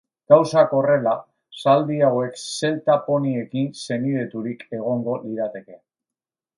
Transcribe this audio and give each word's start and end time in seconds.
Gauzak 0.31 0.71
horrela, 0.77 1.13
zaldi 1.65 1.99
hauek 2.09 2.41
zelta 2.45 2.97
poniekin 3.11 3.71
senideturik 3.85 4.69
egongo 4.81 5.23
lirateke. 5.29 5.83